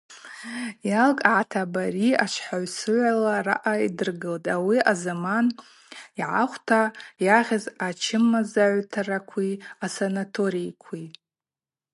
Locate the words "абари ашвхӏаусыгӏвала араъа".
1.65-3.73